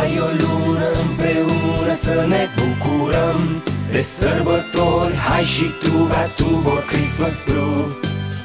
Hai 0.00 0.18
o 0.18 0.30
lună 0.42 0.90
împreună 1.08 1.92
să 1.92 2.24
ne 2.28 2.48
bucurăm. 2.58 3.62
De 3.92 4.00
sărbători, 4.00 5.16
hai 5.16 5.42
și 5.42 5.64
tu 5.80 5.90
bea 6.08 6.26
Tuborg 6.36 6.84
Christmas 6.84 7.44
Brew. 7.44 7.96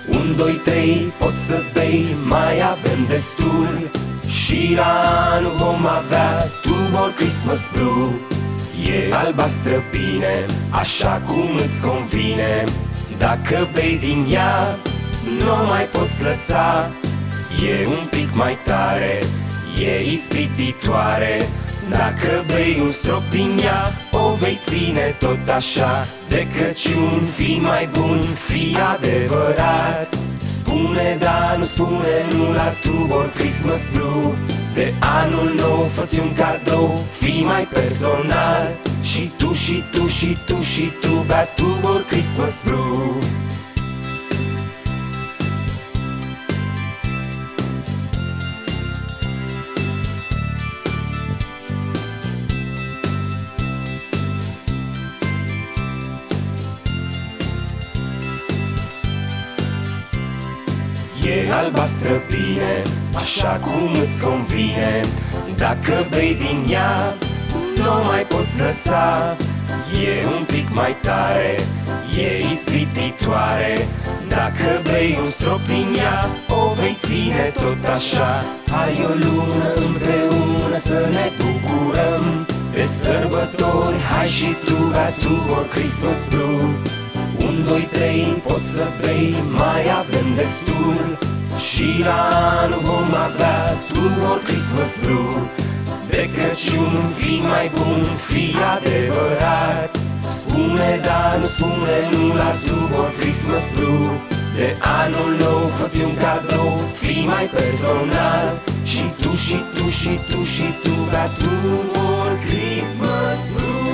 Un, 0.09 0.35
doi, 0.35 0.52
trei, 0.52 1.13
poți 1.17 1.45
să 1.47 1.61
bei, 1.73 2.05
mai 2.27 2.61
avem 2.61 3.05
destul. 3.07 3.89
Și 4.27 4.73
la 4.75 5.02
anul 5.31 5.52
vom 5.52 5.85
avea 5.85 6.45
Tuborg 6.61 7.16
Christmas 7.16 7.72
Brew. 7.73 8.13
E 8.89 9.13
albastră 9.13 9.83
bine, 9.91 10.45
așa 10.69 11.22
cum 11.25 11.49
îți 11.55 11.81
convine. 11.81 12.63
Dacă 13.17 13.67
bei 13.73 13.97
din 13.97 14.25
ea, 14.30 14.77
nu 15.39 15.66
mai 15.67 15.83
poți 15.83 16.23
lăsa. 16.23 16.91
E 17.67 17.88
un 17.88 18.08
pic 18.09 18.30
mai 18.33 18.58
tare, 18.66 19.19
e 19.79 20.11
ispititoare. 20.11 21.47
Dacă 21.89 22.43
bei 22.47 22.79
un 22.81 22.89
strop 22.89 23.29
din 23.29 23.59
ea, 23.63 23.91
o 24.11 24.33
vei 24.33 24.59
ține 24.63 25.16
tot 25.20 25.47
așa. 25.55 26.05
De 26.29 26.47
Crăciun 26.55 27.21
fii 27.35 27.59
mai 27.61 27.89
bun, 27.91 28.21
fii 28.45 28.77
adevărat. 28.95 30.17
Spune 30.38 31.17
da, 31.19 31.55
nu 31.57 31.63
spune 31.63 32.25
nu 32.35 32.53
la 32.53 32.69
Tubor 32.81 33.31
Christmas 33.35 33.89
Blue. 33.89 34.33
De 34.73 34.93
anul 34.99 35.53
nou 35.55 35.83
fă 35.83 36.07
un 36.21 36.33
cadou, 36.33 36.99
fii 37.19 37.44
mai 37.44 37.63
personal. 37.63 38.75
Și 39.02 39.30
tu, 39.38 39.53
și 39.53 39.83
tu, 39.91 40.07
și 40.07 40.38
tu, 40.45 40.61
și 40.61 40.91
tu, 41.02 41.23
bea 41.28 41.44
Tubor 41.44 42.05
Christmas 42.07 42.61
Blue 42.63 43.16
E 61.26 61.52
albastră 61.52 62.22
bine, 62.28 62.81
așa 63.16 63.59
cum 63.62 63.90
îți 64.06 64.22
convine. 64.22 65.02
Dacă 65.58 66.06
bei 66.09 66.36
din 66.36 66.73
ea, 66.73 67.16
nu 67.78 68.04
mai 68.06 68.22
poți 68.22 68.62
lăsa. 68.62 69.36
E 70.06 70.26
un 70.26 70.44
pic 70.44 70.68
mai 70.73 70.96
tare, 71.02 71.56
e 72.18 72.50
ispititoare. 72.52 73.88
Dacă 74.30 74.81
bei 74.84 75.18
un 75.22 75.30
strop 75.30 75.66
din 75.68 75.96
ea, 75.98 76.26
o 76.50 76.73
vei 76.73 76.98
ține 77.00 77.53
tot 77.62 77.88
așa. 77.94 78.44
Hai 78.72 79.06
o 79.09 79.14
lună 79.23 79.73
împreună 79.88 80.78
să 80.78 81.09
ne 81.12 81.31
bucurăm. 81.40 82.48
De 82.73 82.84
sărbători, 82.84 84.02
hai 84.14 84.28
și 84.28 84.56
tu, 84.66 84.73
bea 84.92 85.09
tu 85.09 85.34
o 85.50 85.62
Christmas 85.73 86.28
Blue 86.28 86.94
un, 87.47 87.65
doi, 87.67 87.88
trei, 87.91 88.41
poți 88.47 88.69
să 88.75 88.85
bei, 89.01 89.35
mai 89.57 89.83
avem 90.01 90.27
destul. 90.35 91.17
Și 91.67 91.88
la 92.07 92.21
anul 92.61 92.79
vom 92.88 93.09
avea 93.27 93.59
Tudor 93.88 94.39
Christmas 94.47 94.91
Blue. 95.03 95.35
De 96.09 96.29
Crăciun 96.35 96.93
fii 97.19 97.41
mai 97.51 97.71
bun, 97.75 98.01
fii 98.29 98.55
adevărat. 98.75 99.89
Spune 100.38 100.99
da, 101.07 101.38
nu 101.39 101.45
spune 101.45 101.95
nu 102.11 102.35
la 102.41 102.51
Tudor 102.66 103.11
Christmas 103.19 103.66
Blue. 103.78 104.09
De 104.57 104.69
anul 105.01 105.31
nou 105.44 105.61
fă 105.78 105.85
un 106.03 106.16
cadou, 106.23 106.79
fii 107.01 107.25
mai 107.34 107.45
personal. 107.57 108.45
Și 108.91 109.03
tu, 109.22 109.31
și 109.45 109.57
tu, 109.75 109.89
și 110.00 110.13
tu, 110.29 110.44
și 110.53 110.67
tu, 110.84 110.95
la 111.11 111.25
Tudor 111.39 112.31
Christmas 112.45 113.39
Blue 113.53 113.84